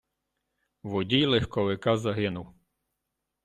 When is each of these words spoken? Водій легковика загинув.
Водій 0.83 1.25
легковика 1.27 1.97
загинув. 1.97 2.53